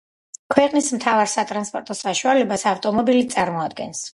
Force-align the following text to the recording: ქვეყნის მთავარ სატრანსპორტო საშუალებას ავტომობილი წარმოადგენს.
ქვეყნის 0.53 0.87
მთავარ 0.95 1.29
სატრანსპორტო 1.33 1.97
საშუალებას 1.99 2.67
ავტომობილი 2.73 3.29
წარმოადგენს. 3.37 4.07